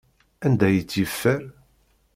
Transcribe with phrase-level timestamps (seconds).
[0.45, 1.41] Anda ay tt-yeffer?